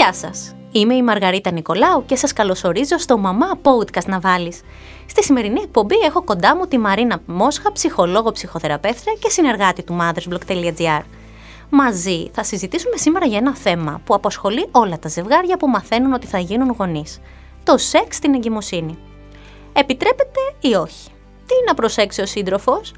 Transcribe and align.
Γεια 0.00 0.12
σας! 0.12 0.54
Είμαι 0.72 0.94
η 0.94 1.02
Μαργαρίτα 1.02 1.50
Νικολάου 1.50 2.04
και 2.06 2.16
σας 2.16 2.32
καλωσορίζω 2.32 2.98
στο 2.98 3.18
Μαμά 3.18 3.58
Podcast 3.62 4.04
να 4.06 4.20
βάλεις. 4.20 4.60
Στη 5.06 5.24
σημερινή 5.24 5.60
εκπομπή 5.60 5.94
έχω 5.94 6.22
κοντά 6.22 6.56
μου 6.56 6.66
τη 6.66 6.78
Μαρίνα 6.78 7.22
Μόσχα, 7.26 7.72
ψυχολόγο 7.72 8.32
ψυχοθεραπεύτρια 8.32 9.12
και 9.18 9.28
συνεργάτη 9.28 9.82
του 9.82 9.96
mothersblog.gr. 10.00 11.02
Μαζί 11.70 12.30
θα 12.32 12.42
συζητήσουμε 12.42 12.96
σήμερα 12.96 13.26
για 13.26 13.38
ένα 13.38 13.56
θέμα 13.56 14.00
που 14.04 14.14
απασχολεί 14.14 14.68
όλα 14.70 14.98
τα 14.98 15.08
ζευγάρια 15.08 15.56
που 15.56 15.68
μαθαίνουν 15.68 16.12
ότι 16.12 16.26
θα 16.26 16.38
γίνουν 16.38 16.74
γονείς. 16.78 17.20
Το 17.64 17.78
σεξ 17.78 18.16
στην 18.16 18.34
εγκυμοσύνη. 18.34 18.98
Επιτρέπεται 19.72 20.40
ή 20.60 20.74
όχι; 20.74 21.10
Τι 21.46 21.54
να 21.66 21.74
προσέξει 21.74 22.20
ο 22.20 22.26
σύντροφος, 22.26 22.92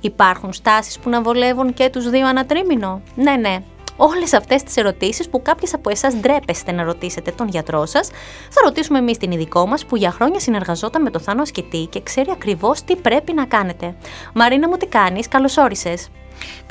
Υπάρχουν 0.00 0.52
στάσεις 0.52 0.98
που 0.98 1.10
να 1.10 1.22
βολεύουν 1.22 1.74
και 1.74 1.90
τους 1.90 2.10
δύο 2.10 2.26
ανατρίμηνο; 2.26 3.02
Ναι, 3.14 3.36
ναι, 3.36 3.62
Όλες 3.96 4.32
αυτές 4.32 4.62
τις 4.62 4.76
ερωτήσεις 4.76 5.28
που 5.28 5.42
κάποιες 5.42 5.74
από 5.74 5.90
εσάς 5.90 6.14
ντρέπεστε 6.14 6.72
να 6.72 6.82
ρωτήσετε 6.82 7.30
τον 7.30 7.48
γιατρό 7.48 7.86
σας, 7.86 8.08
θα 8.50 8.60
ρωτήσουμε 8.64 8.98
εμείς 8.98 9.18
την 9.18 9.30
ειδικό 9.30 9.66
μας 9.66 9.86
που 9.86 9.96
για 9.96 10.10
χρόνια 10.10 10.40
συνεργαζόταν 10.40 11.02
με 11.02 11.10
το 11.10 11.18
Θάνο 11.18 11.42
Ασκητή 11.42 11.86
και 11.90 12.02
ξέρει 12.02 12.30
ακριβώς 12.32 12.82
τι 12.82 12.96
πρέπει 12.96 13.32
να 13.32 13.44
κάνετε. 13.44 13.94
Μαρίνα 14.34 14.68
μου, 14.68 14.76
τι 14.76 14.86
κάνεις, 14.86 15.28
καλώς 15.28 15.56
όρισες. 15.56 16.08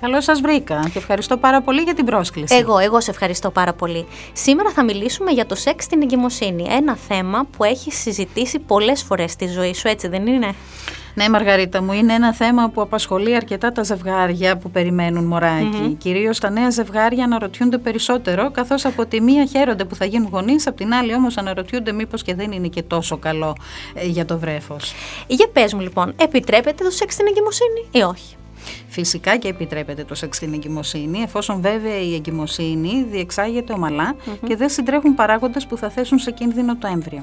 Καλώς 0.01 0.23
σας 0.23 0.41
βρήκα 0.41 0.89
και 0.93 0.97
ευχαριστώ 0.97 1.37
πάρα 1.37 1.61
πολύ 1.61 1.81
για 1.81 1.93
την 1.93 2.05
πρόσκληση. 2.05 2.55
Εγώ, 2.55 2.77
εγώ 2.77 3.01
σε 3.01 3.11
ευχαριστώ 3.11 3.51
πάρα 3.51 3.73
πολύ. 3.73 4.07
Σήμερα 4.33 4.69
θα 4.69 4.83
μιλήσουμε 4.83 5.31
για 5.31 5.45
το 5.45 5.55
σεξ 5.55 5.83
στην 5.83 6.01
εγκυμοσύνη. 6.01 6.65
Ένα 6.69 6.95
θέμα 6.95 7.47
που 7.57 7.63
έχει 7.63 7.91
συζητήσει 7.91 8.59
πολλές 8.59 9.03
φορές 9.03 9.31
στη 9.31 9.47
ζωή 9.47 9.73
σου, 9.73 9.87
έτσι 9.87 10.07
δεν 10.07 10.27
είναι; 10.27 10.55
Ναι, 11.15 11.29
Μαργαρίτα 11.29 11.81
μου, 11.81 11.93
είναι 11.93 12.13
ένα 12.13 12.33
θέμα 12.33 12.69
που 12.69 12.81
απασχολεί 12.81 13.35
αρκετά 13.35 13.71
τα 13.71 13.83
ζευγάρια 13.83 14.57
που 14.57 14.71
περιμένουν 14.71 15.23
μωράκι. 15.23 15.79
Mm-hmm. 15.83 15.95
Κυρίως 15.97 16.39
τα 16.39 16.49
νέα 16.49 16.69
ζευγάρια 16.69 17.23
αναρωτιούνται 17.23 17.77
περισσότερο, 17.77 18.51
καθώς 18.51 18.85
από 18.85 19.05
τη 19.05 19.21
μία 19.21 19.45
χαίρονται 19.45 19.85
που 19.85 19.95
θα 19.95 20.05
γίνουν 20.05 20.29
γονείς, 20.31 20.67
από 20.67 20.77
την 20.77 20.93
άλλη 20.93 21.13
όμως 21.13 21.37
αναρωτιούνται 21.37 21.91
μήπως 21.91 22.23
και 22.23 22.35
δεν 22.35 22.51
είναι 22.51 22.67
και 22.67 22.81
τόσο 22.81 23.17
καλό 23.17 23.55
ε, 23.93 24.05
για 24.05 24.25
το 24.25 24.39
βρέφος. 24.39 24.93
Για 25.27 25.47
πες 25.53 25.73
μου 25.73 25.79
λοιπόν, 25.79 26.13
επιτρέπεται 26.17 26.83
το 26.83 26.89
σεξ 26.89 27.13
στην 27.13 27.25
εγκυμοσύνη 27.27 27.87
ή 27.91 28.01
όχι; 28.01 28.35
Φυσικά 28.95 29.37
και 29.37 29.47
επιτρέπεται 29.47 30.03
το 30.03 30.15
σεξ 30.15 30.37
στην 30.37 30.53
εγκυμοσύνη, 30.53 31.21
εφόσον 31.21 31.61
βέβαια 31.61 31.99
η 32.01 32.13
εγκυμοσύνη 32.15 33.05
διεξάγεται 33.09 33.73
και 34.47 34.55
δεν 34.55 34.69
συντρέχουν 34.69 35.15
παράγοντες 35.15 35.65
που 35.65 35.77
θα 35.77 35.89
θέσουν 35.89 36.19
σε 36.19 36.31
κίνδυνο 36.31 36.77
το 36.77 36.87
έμβριο. 36.87 37.21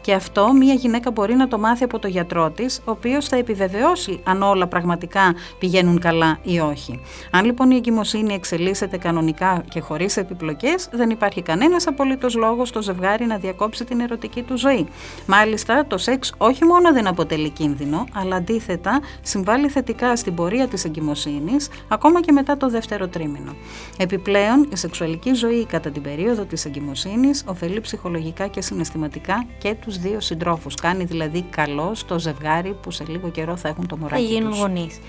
Και 0.00 0.12
αυτό 0.12 0.52
μία 0.52 0.74
γυναίκα 0.74 1.10
μπορεί 1.10 1.34
να 1.34 1.48
το 1.48 1.58
μάθει 1.58 1.84
από 1.84 1.98
το 1.98 2.08
γιατρό 2.08 2.50
της, 2.50 2.78
ο 2.78 2.90
οποίος 2.90 3.28
θα 3.28 3.36
επιβεβαιώσει 3.36 4.20
αν 4.24 4.42
όλα 4.42 4.66
πραγματικά 4.66 5.34
πηγαίνουν 5.58 5.98
καλά 5.98 6.38
ή 6.42 6.60
όχι. 6.60 7.00
Αν 7.30 7.44
λοιπόν 7.44 7.70
η 7.70 7.76
εγκυμοσύνη 7.76 8.34
εξελίσσεται 8.34 8.96
κανονικά 8.96 9.64
και 9.70 9.80
χωρίς 9.80 10.16
επιπλοκές, 10.16 10.88
δεν 10.92 11.10
υπάρχει 11.10 11.42
κανένας 11.42 11.86
απολύτως 11.86 12.34
λόγος 12.34 12.68
στο 12.68 12.82
ζευγάρι 12.82 13.24
να 13.24 13.36
διακόψει 13.36 13.84
την 13.84 14.00
ερωτική 14.00 14.42
του 14.42 14.58
ζωή. 14.58 14.86
Μάλιστα, 15.26 15.86
το 15.86 15.98
σεξ 15.98 16.32
όχι 16.36 16.64
μόνο 16.64 16.92
δεν 16.92 17.06
αποτελεί 17.06 17.50
κίνδυνο, 17.50 18.04
αλλά 18.14 18.36
αντίθετα 18.36 19.00
συμβάλλει 19.22 19.68
θετικά 19.68 20.16
στην 20.16 20.34
πορεία 20.34 20.68
της 20.68 20.84
εγκυμοσύνης, 21.14 21.68
ακόμα 21.88 22.20
και 22.20 22.32
μετά 22.32 22.56
το 22.56 22.68
δεύτερο 22.68 23.08
τρίμηνο. 23.08 23.54
Επιπλέον, 23.98 24.68
η 24.72 24.76
σεξουαλική 24.76 25.32
ζωή 25.34 25.64
κατά 25.64 25.90
την 25.90 26.02
περίοδο 26.02 26.44
της 26.44 26.64
εγκυμοσύνης 26.64 27.44
ωφελεί 27.46 27.80
ψυχολογικά 27.80 28.46
και 28.46 28.60
συναισθηματικά 28.60 29.46
και 29.58 29.74
τους 29.74 29.98
δύο 29.98 30.20
συντρόφους. 30.20 30.74
Κάνει 30.74 31.04
δηλαδή 31.04 31.42
καλό 31.42 31.94
στο 31.94 32.18
ζευγάρι 32.18 32.76
που 32.82 32.90
σε 32.90 33.04
λίγο 33.08 33.30
καιρό 33.30 33.56
θα 33.56 33.68
έχουν 33.68 33.86
το 33.86 33.96
μωράκι 33.96 34.22
Θα 34.22 34.28
γίνουν 34.28 34.52
γονείς. 34.52 35.00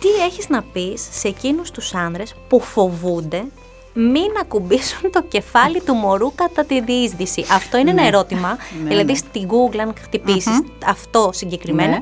Τι 0.00 0.08
έχεις 0.24 0.48
να 0.48 0.62
πεις 0.62 1.08
σε 1.10 1.28
εκείνους 1.28 1.70
τους 1.70 1.94
άνδρες 1.94 2.34
που 2.48 2.60
φοβούνται 2.60 3.44
μην 3.92 4.30
ακουμπήσουν 4.40 5.10
το 5.10 5.22
κεφάλι 5.22 5.80
του 5.80 5.94
μωρού 5.94 6.34
κατά 6.34 6.64
τη 6.64 6.80
διείσδυση; 6.80 7.44
Αυτό 7.52 7.78
είναι 7.78 7.90
ένα 7.90 8.02
ναι. 8.02 8.08
ερώτημα. 8.08 8.58
Ναι, 8.82 8.88
δηλαδή 8.88 9.12
ναι. 9.12 9.18
στην 9.18 9.48
Google 9.48 9.78
αν 9.78 9.94
χτυπησεις 10.02 10.62
αυτό 10.86 11.30
συγκεκριμένα 11.32 11.98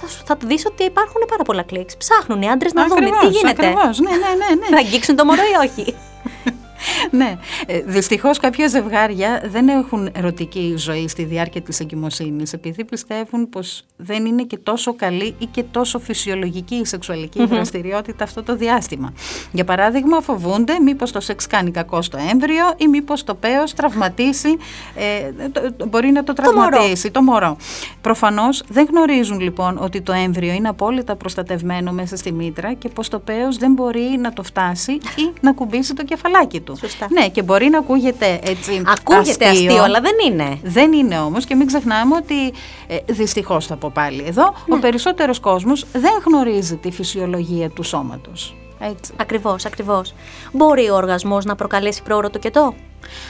θα, 0.00 0.08
θα 0.24 0.36
δεις 0.44 0.66
ότι 0.66 0.84
υπάρχουν 0.84 1.22
πάρα 1.28 1.42
πολλά 1.42 1.62
κλικ. 1.62 1.96
Ψάχνουν 1.96 2.42
οι 2.42 2.50
άντρες 2.50 2.72
να 2.72 2.86
δουν 2.86 2.98
τι 2.98 3.26
γίνεται; 3.26 3.66
Ακριβώς, 3.66 3.98
ναι, 3.98 4.10
ναι, 4.10 4.16
ναι, 4.16 4.54
ναι. 4.54 4.66
Θα 4.70 4.76
αγγίξουν 4.76 5.16
το 5.16 5.24
μωρό 5.24 5.42
ή 5.42 5.66
όχι; 5.66 5.96
Ναι. 7.10 7.38
Ε, 7.66 7.80
Δυστυχώς 7.80 8.38
κάποια 8.38 8.68
ζευγάρια 8.68 9.42
δεν 9.46 9.68
έχουν 9.68 10.10
ερωτική 10.12 10.74
ζωή 10.76 11.08
στη 11.08 11.24
διάρκεια 11.24 11.60
της 11.60 11.80
εγκυμοσύνης, 11.80 12.52
επειδή 12.52 12.84
πιστεύουν 12.84 13.48
πως 13.48 13.84
δεν 13.96 14.26
είναι 14.26 14.42
και 14.42 14.58
τόσο 14.58 14.94
καλή 14.94 15.34
ή 15.38 15.46
και 15.46 15.62
τόσο 15.62 15.98
φυσιολογική 15.98 16.74
η 16.74 16.84
σεξουαλική 16.84 17.46
δραστηριότητα 17.46 18.24
αυτό 18.24 18.42
το 18.42 18.56
διάστημα. 18.56 19.12
Για 19.52 19.64
παράδειγμα, 19.64 20.20
φοβούνται 20.20 20.80
μήπως 20.80 21.12
το 21.12 21.20
σεξ 21.20 21.46
κάνει 21.46 21.70
κακό 21.70 22.02
στο 22.02 22.18
έμβριο 22.30 22.64
ή 22.76 22.88
μήπως 22.88 23.24
το 23.24 23.34
παίο 23.34 23.64
τραυματίσει, 23.76 24.56
ε, 24.94 25.30
μπορεί 25.88 26.10
να 26.10 26.24
το 26.24 26.32
τραυματίσει 26.32 27.10
το 27.10 27.22
μωρό. 27.22 27.56
Το 28.00 28.10
Προφανώς 28.10 28.62
δεν 28.68 28.86
γνωρίζουν 28.90 29.40
λοιπόν 29.40 29.78
ότι 29.78 30.00
το 30.00 30.12
έμβριο 30.12 30.52
είναι 30.52 30.68
απόλυτα 30.68 31.16
προστατευμένο 31.16 31.92
μέσα 31.92 32.16
στη 32.16 32.32
μήτρα 32.32 32.72
και 32.72 32.88
πως 32.88 33.08
το 33.08 33.18
παίο 33.18 33.52
δεν 33.52 33.72
μπορεί 33.72 34.16
να 34.18 34.32
το 34.32 34.42
φτάσει 34.42 34.92
ή 34.92 35.32
να 35.40 35.52
κουμπίσει 35.52 35.94
το 35.94 36.04
κεφαλάκι 36.04 36.60
του. 36.60 36.78
Σωστά. 37.00 37.20
Ναι, 37.20 37.28
και 37.28 37.42
μπορεί 37.42 37.68
να 37.68 37.78
ακούγεται 37.78 38.40
έτσι. 38.42 38.82
Ακούγεται 38.86 39.48
αστείο, 39.48 39.68
αστείο 39.68 39.82
αλλά 39.82 40.00
δεν 40.00 40.14
είναι. 40.26 40.58
Δεν 40.62 40.92
είναι 40.92 41.18
όμως 41.18 41.44
και 41.44 41.54
μην 41.54 41.66
ξεχνάμε 41.66 42.14
ότι 42.14 42.52
ε, 42.86 42.96
δυστυχώς 43.06 43.66
θα 43.66 43.76
πω 43.76 43.90
πάλι 43.94 44.24
εδώ, 44.26 44.54
ο 44.68 44.74
ναι. 44.74 44.80
περισσότερος 44.80 45.40
κόσμος 45.40 45.86
δεν 45.92 46.12
γνωρίζει 46.26 46.76
τη 46.76 46.90
φυσιολογία 46.90 47.70
του 47.70 47.82
σώματος. 47.82 48.54
Έτσι. 48.80 49.12
Ακριβώς, 49.16 49.64
ακριβώς. 49.64 50.14
Μπορεί 50.52 50.88
ο 50.88 50.94
οργασμός 50.94 51.44
να 51.44 51.54
προκαλέσει 51.54 52.02
πρόωρο 52.02 52.30
το 52.30 52.38
κετό; 52.38 52.74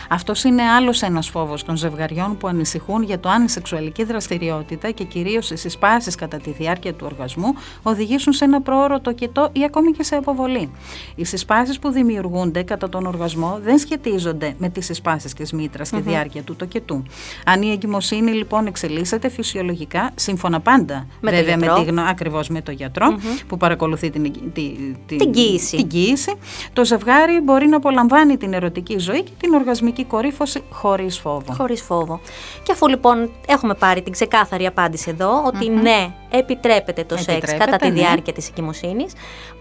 Αυτός 0.09 0.45
είναι 0.45 0.63
άλλος 0.63 1.03
ένας 1.03 1.29
φόβος 1.29 1.65
των 1.65 1.77
ζευγαριών 1.77 2.37
που 2.37 2.49
ανησυχούν 2.49 3.03
για 3.03 3.21
το 3.21 3.29
αν 3.29 3.45
η 3.45 3.49
σεξουαλική 3.49 4.05
δραστηριότητα 4.05 4.91
και 4.91 5.05
κυρίως 5.05 5.51
οι 5.51 5.57
συσπάσεις 5.57 6.15
κατά 6.15 6.37
τη 6.37 6.51
διάρκεια 6.51 6.95
του 6.95 7.07
οργασμού 7.13 7.55
οδηγήσουν 7.83 8.33
σε 8.33 8.45
ένα 8.45 8.61
πρόωρο 8.61 9.01
τοκετό 9.01 9.49
ή 9.53 9.65
ακόμη 9.65 9.91
και 9.93 10.03
σε 10.03 10.15
αποβολή. 10.17 10.71
Οι 11.15 11.25
συσπάσεις 11.25 11.79
που 11.79 11.91
δημιουργούνται 11.91 12.63
κατά 12.63 12.89
τον 12.89 13.07
οργασμό 13.07 13.59
δεν 13.63 13.79
σχετίζονται 13.79 14.55
με 14.59 14.69
τις 14.69 14.85
συσπάσεις 14.85 15.33
της 15.33 15.53
μήτρας 15.53 15.89
στη 15.89 16.01
διάρκεια 16.01 16.43
του 16.43 16.57
τοκετού. 16.57 17.03
Αν 17.45 17.63
η 17.63 17.71
εγκυμοσύνη 17.71 18.31
λοιπόν 18.31 18.67
εξελίσσεται 18.67 19.29
φυσιολογικά, 19.29 20.11
σύμφωνα 20.15 20.61
πάντα 20.61 21.07
με 21.21 21.31
βέβαια 21.31 21.75
το 21.75 21.85
με 21.85 21.93
τη, 21.93 22.01
ακριβώς 22.09 22.49
με 22.49 22.63
το 22.63 22.71
γιατρο 22.71 23.19
που 23.47 23.57
παρακολουθεί 23.57 24.11
την, 24.11 24.23
την, 24.33 24.53
την, 24.53 25.19
την, 25.19 25.33
κοίηση. 25.33 25.77
την 25.77 25.87
κοίηση, 25.87 26.33
το 26.73 26.85
ζευγάρι 26.85 27.41
μπορεί 27.41 27.67
να 27.67 27.77
απολαμβάνει 27.77 28.37
την 28.37 28.53
ερωτική 28.53 28.99
ζωή 28.99 29.23
και 29.23 29.31
την 29.39 29.55
οργασμική 29.61 30.05
κορύφωση 30.05 30.63
χωρίς 30.71 31.19
φόβο. 31.19 31.53
Χωρίς 31.53 31.83
φόβο. 31.83 32.21
Και 32.63 32.73
αφού 32.73 32.89
λοιπόν 32.89 33.31
έχουμε 33.47 33.75
πάρει 33.75 34.03
την 34.03 34.13
ξεκάθαρη 34.13 34.67
απάντηση 34.67 35.11
εδώ, 35.11 35.43
ότι 35.47 35.69
ναι, 35.69 36.15
επιτρέπεται 36.31 37.05
το 37.05 37.17
σεξ 37.17 37.55
κατά 37.55 37.77
τη 37.77 37.89
ναι. 37.89 37.95
διάρκεια 37.95 38.33
της 38.33 38.49
εγκυμοσύνη, 38.49 39.07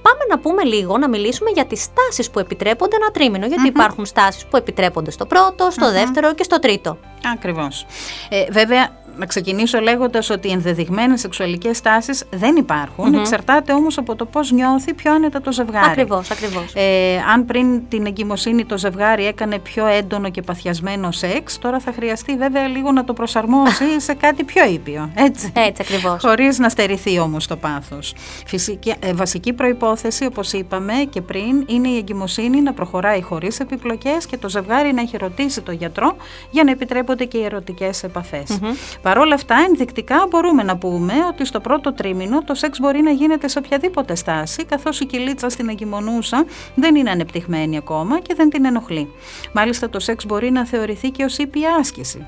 πάμε 0.01 0.23
να 0.29 0.39
πούμε 0.39 0.63
λίγο, 0.63 0.97
να 0.97 1.09
μιλήσουμε 1.09 1.49
για 1.49 1.65
τις 1.65 1.81
στάσεις 1.81 2.29
που 2.29 2.39
επιτρέπονται 2.39 2.95
ένα 2.95 3.11
τρίμηνο. 3.11 3.47
υπάρχουν 3.65 4.05
στάσεις 4.05 4.45
που 4.45 4.57
επιτρέπονται 4.57 5.11
στο 5.11 5.25
πρώτο, 5.25 5.71
στο 5.71 5.91
δεύτερο 5.91 6.33
και 6.33 6.43
στο 6.43 6.59
τρίτο. 6.59 6.97
Ακριβώς. 7.33 7.85
Ε, 8.29 8.45
βέβαια, 8.51 8.89
να 9.19 9.25
ξεκινήσω 9.25 9.79
λέγοντας 9.79 10.29
ότι 10.29 10.47
οι 10.47 10.51
ενδεδειγμένες 10.51 11.19
σεξουαλικές 11.19 11.81
τάσει 11.81 12.11
δεν 12.29 12.55
υπάρχουν. 12.55 13.13
Εξαρτάται 13.13 13.73
όμως 13.73 13.97
από 13.97 14.15
το 14.15 14.25
πώς 14.25 14.51
νιώθει 14.51 14.93
πιο 14.93 15.13
άνετα 15.13 15.41
το 15.41 15.51
ζευγάρι. 15.51 15.89
Ακριβώς, 15.89 16.31
ακριβώς. 16.31 16.73
Ε, 16.73 17.17
αν 17.33 17.45
πριν 17.45 17.87
την 17.87 18.05
εγκυμοσύνη 18.05 18.65
το 18.65 18.77
ζευγάρι 18.77 19.25
έκανε 19.25 19.59
πιο 19.59 19.85
έντονο 19.85 20.29
και 20.29 20.41
παθιασμένο 20.41 21.11
σεξ, 21.11 21.57
τώρα 21.57 21.79
θα 21.79 21.91
χρειαστεί 21.91 22.35
βέβαια 22.37 22.67
λίγο 22.67 22.91
να 22.91 23.03
το 23.03 23.13
προσαρμόσει 23.13 23.85
σε 24.07 24.13
κάτι 24.13 24.43
πιο 24.43 24.65
ήπιο. 24.65 25.11
Έτσι, 25.15 25.51
έτσι 25.55 25.81
ακριβώς. 25.81 26.21
Χωρίς 26.21 26.59
να 26.59 26.69
στερηθεί 26.69 27.19
όμως 27.19 27.47
το 27.47 27.55
πάθος. 27.55 28.13
Ε, 28.99 29.13
βασική 29.13 29.53
προπόθεση, 29.53 30.25
όπως 30.25 30.53
είπαμε 30.53 30.93
και 31.09 31.21
πριν, 31.21 31.63
είναι 31.67 31.87
η 31.87 31.97
εγκυμοσύνη 31.97 32.61
να 32.61 32.73
προχωράει 32.73 33.21
χωρίς 33.21 33.59
επιπλοκές 33.59 34.25
και 34.25 34.37
το 34.37 34.49
ζευγάρι 34.49 34.93
να 34.93 35.01
έχει 35.01 35.17
ρωτήσει 35.17 35.61
το 35.61 35.71
γιατρό 35.71 36.15
για 36.49 36.63
να 36.63 36.71
επιτρέπονται 36.71 37.25
και 37.25 37.37
οι 37.37 37.43
ερωτικές 37.43 38.03
επαφές. 38.03 38.59
Παρ' 39.09 39.17
όλα 39.17 39.35
αυτά, 39.35 39.55
ενδεικτικά 39.67 40.27
μπορούμε 40.29 40.63
να 40.63 40.77
πούμε 40.77 41.13
ότι 41.29 41.45
στο 41.45 41.59
πρώτο 41.59 41.93
τρίμηνο 41.93 42.43
το 42.43 42.53
σεξ 42.55 42.79
μπορεί 42.79 43.01
να 43.01 43.11
γίνεται 43.11 43.47
σε 43.47 43.57
οποιαδήποτε 43.57 44.15
στάση, 44.15 44.65
καθώς 44.65 44.99
η 44.99 45.05
κυλίτσα 45.05 45.49
στην 45.49 45.69
εγκυμονούσα 45.69 46.45
δεν 46.75 46.95
είναι 46.95 47.09
ανεπτυγμένη 47.09 47.77
ακόμα 47.77 48.19
και 48.19 48.33
δεν 48.33 48.49
την 48.49 48.65
ενοχλεί. 48.65 49.09
Μάλιστα, 49.53 49.89
το 49.89 49.99
σεξ 49.99 50.25
μπορεί 50.25 50.51
να 50.51 50.65
θεωρηθεί 50.65 51.09
και 51.09 51.23
ως 51.23 51.37
ήπια 51.37 51.75
άσκηση. 51.79 52.27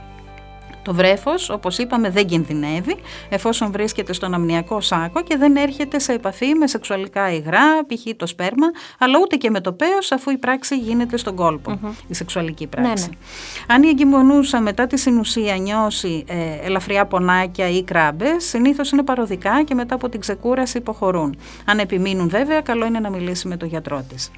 Το 0.84 0.94
βρέφος, 0.94 1.50
όπως 1.50 1.78
είπαμε, 1.78 2.10
δεν 2.10 2.26
κινδυνεύει 2.26 2.96
εφόσον 3.30 3.72
βρίσκεται 3.72 4.14
στον 4.14 4.34
αμνιακό 4.34 4.82
σάκο 4.82 5.22
και 5.22 5.38
δεν 5.38 5.56
έρχεται 5.56 6.00
σε 6.00 6.14
επαφή 6.14 6.54
με 6.54 6.68
σεξουαλικά 6.68 7.32
υγρά, 7.32 7.86
π.χ. 7.88 8.16
το 8.18 8.28
σπέρμα, 8.28 8.68
αλλά 9.00 9.20
ούτε 9.22 9.36
και 9.36 9.50
με 9.50 9.62
το 9.62 9.74
πέος 9.74 10.12
αφού 10.12 10.32
η 10.32 10.38
πράξη 10.38 10.78
γίνεται 10.78 11.18
στον 11.18 11.36
κολπο 11.36 11.80
η 12.08 12.14
σεξουαλική 12.14 12.68
πράξη. 12.68 12.92
Ναι, 12.92 13.02
ναι. 13.02 13.76
Αν 13.76 13.84
η 13.84 13.88
εγκυμονούσα 13.88 14.62
μετά 14.62 14.88
τη 14.88 15.00
συνουσία 15.00 15.56
νιώσει 15.56 16.24
ε, 16.28 16.66
ελαφριά 16.66 17.06
πονάκια 17.06 17.70
ή 17.70 17.84
κράμπες, 17.84 18.46
συνήθως 18.46 18.92
είναι 18.92 19.04
παροδικά 19.04 19.64
και 19.64 19.76
μετά 19.76 19.96
από 19.96 20.10
την 20.10 20.20
ξεκούραση 20.20 20.78
υποχωρούν. 20.78 21.38
Αν 21.66 21.80
επιμείνουν 21.80 22.30
βέβαια, 22.30 22.62
καλό 22.62 22.86
είναι 22.86 23.00
να 23.00 23.10
μιλήσει 23.10 23.48
με 23.48 23.58
τον 23.58 23.68
γιατρό 23.68 24.06
της. 24.10 24.32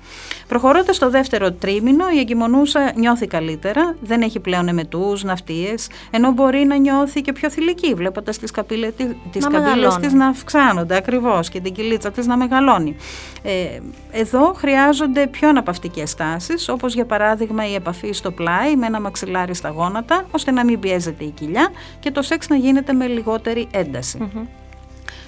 Προχωρώντας 0.48 0.96
στο 0.96 1.10
δεύτερο 1.10 1.52
τρίμηνο, 1.52 2.06
η 2.16 2.20
εγκυμονούσα 2.20 2.92
νιώθει 2.96 3.28
καλύτερα, 3.28 3.96
δεν 4.02 4.22
έχει 4.22 4.40
πλέον 4.40 4.68
εμετούς, 4.68 5.24
ναυτίες, 5.24 5.88
ενώ 6.12 6.33
μπορεί 6.34 6.66
να 6.66 6.76
νιώθει 6.76 7.22
και 7.22 7.32
πιο 7.32 7.50
θηλυκή, 7.50 7.94
βλέποντας 7.94 8.38
τις, 8.38 8.52
καπίλε, 8.52 8.92
τις 9.32 9.48
καμπύλες 9.48 9.96
της 9.96 10.14
να 10.14 10.28
αυξάνονται 10.28 10.96
ακριβώς 10.96 11.50
και 11.50 11.60
την 11.60 11.74
κυλίτσα 11.74 12.12
της 12.12 12.28
να 12.28 12.38
μεγαλώνει. 12.38 12.96
Ε, 13.44 13.80
εδώ 14.12 14.54
χρειάζονται 14.54 15.28
πιο 15.28 15.50
αναπαυτικές 15.50 16.16
τάσεις, 16.16 16.70
όπως 16.70 16.94
για 16.94 17.06
παράδειγμα 17.06 17.68
η 17.70 17.74
επαφή 17.74 18.12
στο 18.12 18.32
πλάι 18.32 18.76
με 18.76 18.86
ένα 18.86 19.02
μαξιλάρι 19.02 19.54
στα 19.54 19.70
γόνατα, 19.70 20.26
ώστε 20.32 20.52
να 20.52 20.66
μην 20.66 20.80
πιέζεται 20.80 21.24
η 21.24 21.30
κοιλιά 21.30 21.70
και 22.00 22.12
το 22.12 22.22
σεξ 22.22 22.48
να 22.48 22.56
γίνεται 22.56 22.94
με 22.94 23.08
λιγότερη 23.08 23.68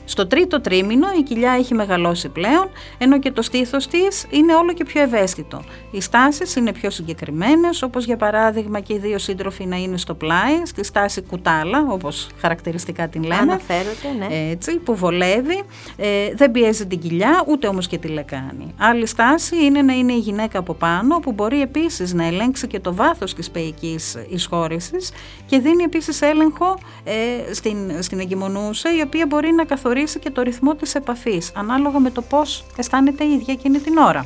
στο 0.05 0.27
τρίτο 0.27 0.61
τρίμηνο 0.61 1.07
η 1.19 1.21
κοιλιά 1.23 1.51
έχει 1.51 1.73
μεγαλώσει 1.73 2.29
πλέον, 2.29 2.69
ενώ 2.97 3.19
και 3.19 3.31
το 3.31 3.41
στήθος 3.41 3.87
της 3.87 4.25
είναι 4.29 4.55
όλο 4.55 4.73
και 4.73 4.83
πιο 4.83 5.01
ευαίσθητο. 5.01 5.63
Οι 5.91 6.01
στάσεις 6.01 6.55
είναι 6.55 6.71
πιο 6.71 6.89
συγκεκριμένες, 6.89 7.81
όπως 7.81 8.05
για 8.05 8.17
παράδειγμα 8.17 8.79
και 8.79 8.93
οι 8.93 8.97
δύο 8.97 9.17
σύντροφοι 9.17 9.65
να 9.65 9.75
είναι 9.75 9.97
στο 9.97 10.13
πλάι, 10.13 10.61
στη 10.63 10.83
στάση 10.83 11.21
κουτάλα, 11.21 11.85
όπως 11.89 12.27
χαρακτηριστικά 12.39 13.07
την 13.07 13.21
λέμε. 13.23 13.41
Αναφέρεται, 13.41 14.07
ναι. 14.17 14.49
Έτσι, 14.51 14.77
που 14.77 14.95
βολεύει, 14.95 15.63
ε, 15.95 16.07
δεν 16.35 16.51
πιέζει 16.51 16.87
την 16.87 16.99
κοιλιά, 16.99 17.43
ούτε 17.47 17.67
όμως 17.67 17.87
και 17.87 17.97
τη 17.97 18.07
λεκάνη. 18.07 18.73
Άλλη 18.77 19.05
στάση 19.05 19.65
είναι 19.65 19.81
να 19.81 19.93
είναι 19.93 20.13
η 20.13 20.19
γυναίκα 20.19 20.59
από 20.59 20.73
πάνω, 20.73 21.19
που 21.19 21.31
μπορεί 21.31 21.61
επίσης 21.61 22.13
να 22.13 22.25
ελέγξει 22.25 22.67
και 22.67 22.79
το 22.79 22.93
βάθος 22.95 23.33
της 23.33 23.51
παιικής 23.51 24.17
εισχώρησης 24.29 25.11
και 25.45 25.59
δίνει 25.59 25.83
επίσης 25.83 26.21
έλεγχο 26.21 26.77
ε, 27.03 27.53
στην, 27.53 27.77
στην 27.99 28.19
εγκυμονούσα, 28.19 28.95
η 28.97 29.01
οποία 29.01 29.25
μπορεί 29.25 29.51
να 29.51 29.63
καθορίσει 29.63 29.93
και 30.03 30.29
το 30.29 30.41
ρυθμό 30.41 30.75
της 30.75 30.95
επαφής, 30.95 31.51
ανάλογα 31.55 31.99
με 31.99 32.09
το 32.09 32.21
πώς 32.21 32.65
αισθάνεται 32.77 33.23
η 33.23 33.33
ίδια 33.33 33.53
εκείνη 33.53 33.79
την 33.79 33.97
ωρα 33.97 34.23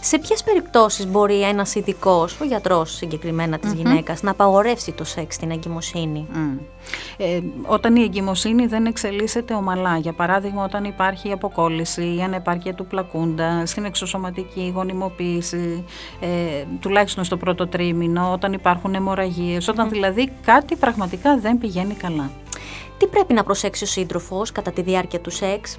Σε 0.00 0.18
ποιες 0.18 0.42
περιπτώσεις 0.42 1.06
μπορεί 1.06 1.42
ένας 1.42 1.74
ειδικός, 1.74 2.40
ο 2.40 2.44
γιατρός 2.44 2.94
συγκεκριμένα 2.94 3.58
της 3.58 3.72
mm 3.72 3.74
γυναίκας, 3.74 4.22
να 4.22 4.30
απαγορεύσει 4.30 4.92
το 4.92 5.04
σεξ 5.04 5.34
στην 5.34 5.50
εγκυμοσύνη; 5.50 6.26
Ε, 7.16 7.40
όταν 7.66 7.96
η 7.96 8.02
εγκυμοσύνη 8.02 8.66
δεν 8.66 8.86
εξελίσσεται 8.86 9.54
ομαλά, 9.54 9.98
για 9.98 10.12
παράδειγμα 10.12 10.64
όταν 10.64 10.84
υπάρχει 10.84 11.28
η 11.28 11.32
αποκόλληση, 11.32 12.14
η 12.18 12.22
ανεπάρκεια 12.22 12.74
του 12.74 12.86
πλακούντα, 12.86 13.66
στην 13.66 13.84
εξωσωματική 13.84 14.72
γονιμοποίηση, 14.74 15.84
ε, 16.20 16.26
τουλάχιστον 16.80 17.24
στο 17.24 17.36
πρώτο 17.36 17.66
τρίμηνο, 17.66 18.32
όταν 18.32 18.52
υπάρχουν 18.52 18.94
αιμορραγίες, 18.94 19.68
όταν 19.68 19.88
δηλαδή 19.88 20.32
κάτι 20.44 20.76
πραγματικά 20.76 21.38
δεν 21.38 21.58
πηγαίνει 21.58 21.94
καλά 21.94 22.30
τι 22.98 23.06
πρέπει 23.06 23.32
να 23.32 23.42
προσέξει 23.44 23.84
ο 23.84 23.86
σύντροφος 23.86 24.52
κατά 24.52 24.70
τη 24.70 24.82
διάρκεια 24.82 25.20
του 25.20 25.30
σεξ; 25.30 25.78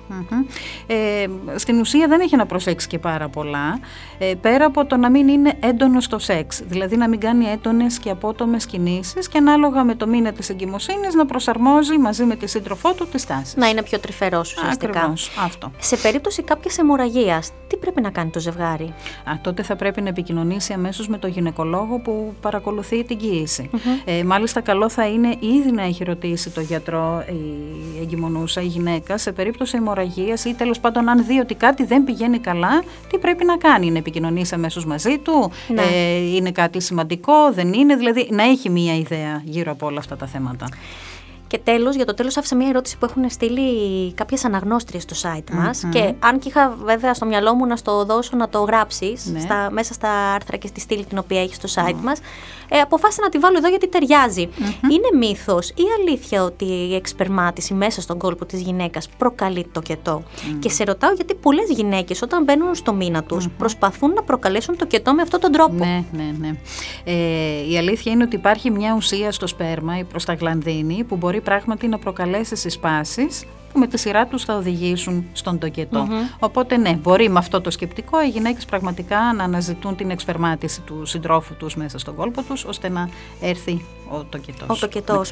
Ε, 0.88 1.25
στην 1.56 1.80
ουσία 1.80 2.07
δεν 2.07 2.19
έχει 2.19 2.36
να 2.36 2.45
προσέξει 2.45 2.88
και 2.88 3.00
πάρα 3.00 3.30
πολλά. 3.30 3.80
Ε, 4.18 4.33
πέρα 4.42 4.66
από 4.66 4.86
το 4.86 4.98
να 4.98 5.10
μην 5.10 5.27
είναι 5.27 5.54
έντονος 5.60 6.04
στο 6.04 6.19
σεξ. 6.19 6.62
Δηλαδή 6.66 6.98
να 6.98 7.10
μην 7.10 7.19
κάνει 7.19 7.45
έντονες 7.45 8.00
και 8.00 8.10
απότομες 8.10 8.66
κινήσεις 8.66 9.27
και 9.27 9.38
ανάλογα 9.38 9.83
με 9.83 9.95
το 9.95 10.07
μήνα 10.07 10.31
της 10.31 10.50
εγκυμοσύνης 10.50 11.13
να 11.13 11.25
προσαρμόζει 11.25 11.98
μαζί 11.98 12.24
με 12.24 12.36
τη 12.36 12.48
σύντροφό 12.48 12.94
του 12.94 13.07
τη 13.07 13.25
τάση. 13.25 13.60
Να 13.60 13.68
είναι 13.68 13.83
πιο 13.83 14.00
τρυφερός 14.00 14.54
ουσιαστικά. 14.56 15.00
Ακριβώς, 15.00 15.31
αυτό. 15.45 15.72
Σε 15.80 15.98
περίπτωση 15.98 16.44
κάποιας 16.44 16.77
αιμορραγίας, 16.77 17.51
τι 17.68 17.77
πρέπει 17.77 18.01
να 18.01 18.10
κάνει 18.10 18.30
το 18.30 18.39
ζευγάρι; 18.39 18.94
Α, 19.24 19.33
τότε 19.42 19.63
θα 19.63 19.75
πρέπει 19.75 20.01
να 20.01 20.10
επικοινωνήσει 20.10 20.74
αμέσως 20.74 21.07
με 21.07 21.18
τον 21.18 21.30
γυναικολόγο 21.30 22.00
που 22.00 22.33
παρακολουθεί 22.42 23.04
την 23.04 23.18
κοίηση. 23.18 23.69
Ε, 24.06 24.24
μάλιστα, 24.24 24.62
καλό 24.62 24.89
θα 24.89 25.07
είναι 25.07 25.36
ήδη 25.39 25.72
να 25.72 25.83
έχει 25.83 26.04
ρωτήσει 26.04 26.50
το 26.50 26.62
γιατρό 26.62 27.09
η 27.28 28.02
εγκυμονούσα, 28.02 28.62
η 28.62 28.66
γυναίκα, 28.66 29.18
σε 29.18 29.32
περίπτωση 29.32 29.78
αιμορραγίας 29.78 30.46
ή 30.46 30.54
τέλος 30.54 30.80
πάντων 30.80 31.10
αν 31.10 31.26
δει 31.26 31.40
ότι 31.40 31.56
κάτι 31.56 31.86
δεν 31.86 32.04
πηγαίνει 32.04 32.40
καλά, 32.40 32.84
τι 33.10 33.18
πρέπει 33.18 33.46
να 33.46 33.58
κάνει, 33.58 33.92
να 33.92 33.98
επικοινωνήσει 33.98 34.54
αμέσως 34.54 34.86
μαζί 34.86 35.18
του, 35.18 35.52
ναι. 35.68 35.82
ε, 35.82 36.36
είναι 36.36 36.52
κάτι 36.52 36.82
σημαντικό, 36.82 37.52
δεν 37.54 37.74
είναι, 37.74 37.96
δηλαδή 37.96 38.28
να 38.32 38.44
έχει 38.44 38.70
μία 38.70 38.96
ιδέα 38.96 39.42
γύρω 39.46 39.72
από 39.72 39.86
όλα 39.86 40.00
αυτά 40.00 40.18
τα 40.18 40.26
θέματα. 40.26 40.68
Και 41.50 41.57
τέλος, 41.57 41.96
για 41.96 42.06
το 42.06 42.13
τέλος 42.13 42.38
άφησα 42.38 42.56
μια 42.56 42.68
ερώτηση 42.68 42.98
που 42.98 43.06
έχουν 43.06 43.30
στείλει 43.30 44.13
κάποιες 44.13 44.46
αναγνώστριες 44.46 45.04
στο 45.04 45.16
site 45.22 45.51
μας 45.51 45.84
και 45.92 46.13
αν 46.19 46.40
και 46.40 46.48
είχα 46.48 46.78
βέβαια 46.84 47.13
στο 47.13 47.25
μυαλό 47.25 47.54
μου 47.54 47.66
να 47.66 47.75
στο 47.75 48.06
δώσω 48.06 48.36
να 48.36 48.50
το 48.50 48.60
γράψεις 48.60 49.25
ναι. 49.25 49.40
στα, 49.40 49.69
μέσα 49.72 49.94
στα 49.94 50.10
άρθρα 50.10 50.57
και 50.57 50.68
στη 50.68 50.80
στήλη 50.80 51.06
την 51.06 51.18
οποία 51.18 51.42
έχει 51.42 51.54
στο 51.54 51.68
site 51.75 52.00
μας, 52.04 52.19
ε, 52.69 52.80
αποφάσισα 52.80 53.22
να 53.22 53.30
τη 53.30 53.38
βάλω 53.38 53.57
εδώ 53.57 53.68
γιατί 53.68 53.90
Είναι 54.92 55.18
μύθος 55.18 55.69
ή 55.69 55.84
αλήθεια 56.00 56.44
ότι 56.44 56.66
η 56.66 56.96
εξπερμάτιση 56.96 57.74
μέσα 57.74 58.01
στον 58.01 58.18
κόλπο 58.18 58.46
της 58.46 58.62
γυναίκας 58.62 59.10
προκαλεί 59.18 59.68
το 59.72 59.81
κετό; 59.81 60.24
Και 60.60 60.69
σε 60.69 60.84
ρωτάω 60.84 61.13
γιατί 61.13 61.36
πολλές 61.36 61.69
γυναίκες 61.69 62.22
όταν 62.22 62.44
μπαίνουν 62.44 62.75
στο 62.75 62.94
μήνα 62.94 63.24
τους 63.24 63.50
προσπαθούν 63.57 64.13
να 64.13 64.24
προκαλέσουν 64.24 64.78
το 64.78 64.86
κετό 64.86 65.13
με 65.13 65.22
αυτόν 65.22 65.40
τον 65.40 65.51
τρόπο; 65.51 65.74
Ναι, 65.74 66.04
ναι, 66.12 66.34
ναι. 66.40 66.56
Ε, 67.04 67.69
η 67.69 67.78
αλήθεια 67.78 68.12
είναι 68.12 68.24
ότι 68.24 68.36
υπάρχει 68.36 68.72
μια 68.72 68.94
ουσία 68.96 69.31
στο 69.31 69.48
σπέρμα, 69.48 69.98
η 69.98 70.04
προσταγλανδίνη, 70.04 71.04
που 71.04 71.16
μπορεί 71.16 71.38
πράγματι 71.41 71.88
να 71.88 71.97
προκαλέσει 71.97 72.56
συσπάσεις 72.56 73.44
που 73.74 73.80
με 73.80 73.88
τη 73.88 73.97
σειρά 73.97 74.25
τους 74.25 74.44
θα 74.44 74.56
οδηγήσουν 74.56 75.25
στον 75.33 75.59
τοκετό. 75.59 76.07
Οπότε 76.39 76.77
ναι, 76.77 76.94
μπορεί 76.94 77.30
με 77.30 77.39
αυτό 77.39 77.62
το 77.62 77.71
σκεπτικό 77.71 78.24
οι 78.24 78.27
γυναίκες 78.27 78.65
πραγματικά 78.65 79.33
να 79.36 79.44
αναζητούν 79.44 79.95
την 79.95 80.09
εξπερμάτιση 80.09 80.81
του 80.81 81.06
συντρόφου 81.06 81.56
τους 81.56 81.75
μέσα 81.75 81.97
στον 81.97 82.15
κόλπο 82.15 82.41
τους, 82.41 82.63
ώστε 82.63 82.89
να 82.89 83.09
έρθει 83.41 83.86
ο 84.09 84.24
τοκετός. 84.24 84.69
Ο 84.69 84.75
τοκετός. 84.75 85.31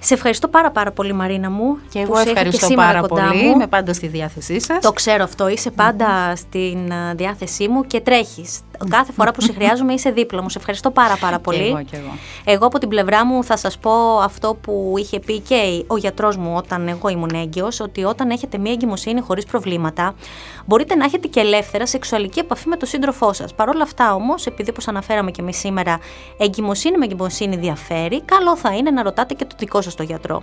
Σε 0.00 0.14
ευχαριστώ 0.14 0.48
πάρα 0.48 0.70
πάρα 0.70 0.92
πολύ 0.92 1.12
Μαρίνα 1.12 1.50
μου. 1.50 1.78
Και 1.90 1.98
εγώ 1.98 2.18
ευχαριστώ 2.18 2.74
πάρα 2.74 3.02
πολύ. 3.02 3.44
Είμαι 3.44 3.66
πάντα 3.66 3.92
στη 3.92 4.06
διάθεσή 4.06 4.60
σας. 4.60 4.78
Το 4.80 4.92
ξέρω 4.92 5.22
αυτό. 5.24 5.48
Είσαι 5.48 5.70
πάντα 5.70 6.36
στην 6.36 6.90
ε, 6.90 7.14
διάθεσή 7.14 7.68
μου 7.68 7.86
και 7.86 8.00
τρέχεις. 8.00 8.60
Κάθε 8.88 9.12
φορά 9.12 9.32
που 9.32 9.40
σε 9.40 9.52
χρειάζομαι 9.52 9.92
είσαι 9.92 10.10
δίπλα 10.10 10.42
μου. 10.42 10.50
Σε 10.50 10.58
ευχαριστώ 10.58 10.90
πάρα 10.90 11.16
πάρα 11.16 11.38
πολύ. 11.38 11.58
Και 11.58 11.64
εγώ, 11.64 11.82
και 11.82 11.96
εγώ. 11.96 12.18
εγώ 12.44 12.66
από 12.66 12.78
την 12.78 12.88
πλευρά 12.88 13.26
μου 13.26 13.44
θα 13.44 13.56
σας 13.56 13.78
πω 13.78 14.18
αυτό 14.18 14.54
που 14.60 14.94
είχε 14.96 15.20
πει 15.20 15.38
και 15.38 15.84
ο 15.86 15.96
γιατρός 15.96 16.36
μου 16.36 16.54
όταν 16.56 16.88
εγώ 16.88 17.08
ήμουν 17.08 17.30
έγκυος, 17.34 17.80
ότι 17.80 18.04
όταν 18.04 18.30
έχετε 18.30 18.58
μία 18.58 18.72
εγκυμοσύνη 18.72 19.20
χωρίς 19.20 19.44
προβλήματα, 19.44 20.14
μπορείτε 20.66 20.94
να 20.94 21.04
έχετε 21.04 21.28
και 21.28 21.40
ελεύθερα 21.40 21.86
σεξουαλική 21.86 22.38
επαφή 22.38 22.68
με 22.68 22.76
τον 22.76 22.88
σύντροφό 22.88 23.32
σας. 23.32 23.54
Παρ' 23.54 23.68
όλα 23.68 23.82
αυτά 23.82 24.14
όμως, 24.14 24.46
επειδή 24.46 24.70
όπως 24.70 24.88
αναφέραμε 24.88 25.30
και 25.30 25.40
εμείς 25.40 25.58
σήμερα, 25.58 25.98
εγκυμοσύνη 26.38 26.98
με 26.98 27.04
εγκυμοσύνη 27.04 27.56
διαφέρει, 27.56 28.22
καλό 28.22 28.56
θα 28.56 28.74
είναι 28.74 28.90
να 28.90 29.02
ρωτάτε 29.02 29.34
και 29.34 29.44
το 29.44 29.54
δικό 29.58 29.80
σας 29.82 29.94
το 29.94 30.02
γιατρό. 30.02 30.42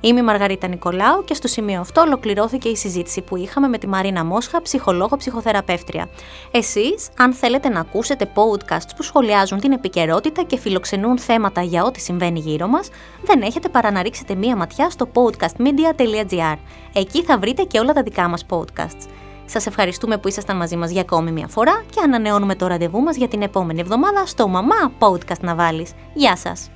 Είμαι 0.00 0.20
η 0.20 0.22
Μαργαρίτα 0.22 0.68
Νικολάου 0.68 1.24
και 1.24 1.34
στο 1.34 1.48
σημείο 1.48 1.80
αυτό 1.80 2.00
ολοκληρώθηκε 2.00 2.68
η 2.68 2.76
συζήτηση 2.76 3.22
που 3.22 3.36
είχαμε 3.36 3.68
με 3.68 3.78
τη 3.78 3.86
Μαρίνα 3.86 4.24
Μόσχα, 4.24 4.62
ψυχολόγο 4.62 5.16
ψυχοθεραπεύτρια. 5.16 6.08
Εσείς, 6.50 7.08
αν 7.18 7.32
θέλετε 7.32 7.68
να 7.68 7.80
ακούσετε 7.80 8.32
podcasts 8.34 8.90
που 8.96 9.02
σχολιάζουν 9.02 9.60
την 9.60 9.72
επικαιρότητα 9.72 10.42
και 10.42 10.58
φιλοξενούν 10.58 11.18
θέματα 11.18 11.62
για 11.62 11.84
ό,τι 11.84 12.00
συμβαίνει 12.00 12.38
γύρω 12.38 12.66
μας, 12.66 12.88
δεν 13.22 13.42
έχετε 13.42 13.68
παρά 13.68 13.90
να 13.90 14.02
ρίξετε 14.02 14.34
μία 14.34 14.56
ματιά 14.56 14.90
στο 14.90 15.08
podcastmedia.gr. 15.14 16.56
Εκεί 16.92 17.22
θα 17.22 17.38
βρείτε 17.38 17.62
και 17.62 17.78
όλα 17.78 17.92
τα 17.92 18.02
δικά 18.02 18.28
μας 18.28 18.46
podcasts. 18.50 19.08
Σας 19.44 19.66
ευχαριστούμε 19.66 20.18
που 20.18 20.28
ήσασταν 20.28 20.56
μαζί 20.56 20.76
μας 20.76 20.90
για 20.90 21.00
ακόμη 21.00 21.30
μια 21.30 21.48
φορά 21.48 21.84
και 21.90 22.00
ανανεώνουμε 22.04 22.54
το 22.54 22.66
ραντεβού 22.66 23.00
μας 23.00 23.16
για 23.16 23.28
την 23.28 23.42
επόμενη 23.42 23.80
εβδομάδα 23.80 24.26
στο 24.26 24.48
Μαμά 24.48 24.92
Podcast 24.98 25.40
να 25.40 25.54
βάλεις. 25.54 25.92
Γεια 26.14 26.36
σας! 26.36 26.70